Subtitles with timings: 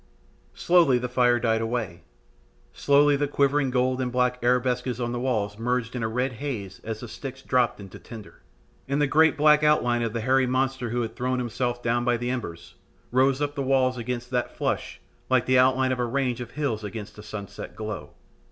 [0.55, 2.01] Slowly the fire died away;
[2.73, 6.81] slowly the quivering gold and black arabesques on the walls merged in a red haze
[6.83, 8.41] as the sticks dropped into tinder,
[8.87, 12.17] and the great black outline of the hairy monster who had thrown himself down by
[12.17, 12.73] the embers
[13.11, 16.83] rose up the walls against that flush like the outline of a range of hills
[16.83, 18.09] against a sunset glow.